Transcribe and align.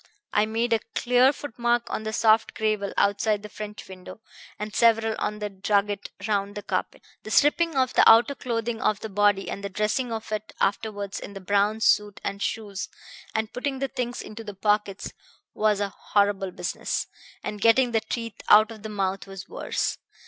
I 0.33 0.47
made 0.47 0.73
a 0.73 0.79
clear 0.95 1.31
footmark 1.31 1.85
on 1.91 2.01
the 2.01 2.11
soft 2.11 2.55
gravel 2.55 2.91
outside 2.97 3.43
the 3.43 3.49
French 3.49 3.87
window, 3.87 4.19
and 4.57 4.73
several 4.73 5.15
on 5.19 5.37
the 5.37 5.49
drugget 5.51 6.09
round 6.27 6.55
the 6.55 6.63
carpet. 6.63 7.03
The 7.21 7.29
stripping 7.29 7.75
off 7.75 7.91
of 7.91 7.93
the 7.93 8.09
outer 8.09 8.33
clothing 8.33 8.81
of 8.81 9.01
the 9.01 9.09
body 9.09 9.47
and 9.47 9.63
the 9.63 9.69
dressing 9.69 10.11
of 10.11 10.31
it 10.31 10.53
afterwards 10.59 11.19
in 11.19 11.33
the 11.33 11.39
brown 11.39 11.81
suit 11.81 12.19
and 12.23 12.41
shoes, 12.41 12.89
and 13.35 13.53
putting 13.53 13.77
the 13.77 13.89
things 13.89 14.23
into 14.23 14.43
the 14.43 14.55
pockets, 14.55 15.13
was 15.53 15.79
a 15.79 15.89
horrible 15.89 16.49
business; 16.49 17.05
and 17.43 17.61
getting 17.61 17.91
the 17.91 18.01
teeth 18.01 18.41
out 18.49 18.71
of 18.71 18.81
the 18.81 18.89
mouth 18.89 19.27
was 19.27 19.47
worse. 19.47 19.99